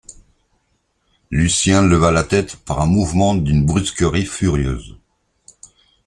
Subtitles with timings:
[1.29, 4.97] Lucien leva la tête par un mouvement d’une brusquerie furieuse.